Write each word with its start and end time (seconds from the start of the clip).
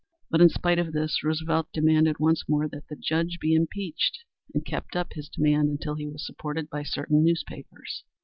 But 0.31 0.41
in 0.41 0.49
spite 0.49 0.79
of 0.79 0.93
this 0.93 1.23
Roosevelt 1.23 1.67
demanded 1.71 2.17
once 2.17 2.49
more 2.49 2.67
that 2.69 2.87
the 2.89 2.95
judge 2.95 3.37
be 3.39 3.53
impeached 3.53 4.17
and 4.51 4.65
kept 4.65 4.95
up 4.95 5.13
his 5.13 5.29
demand 5.29 5.69
until 5.69 5.93
he 5.93 6.07
was 6.07 6.25
supported 6.25 6.71
by 6.71 6.81
certain 6.81 7.23
newspapers. 7.23 8.03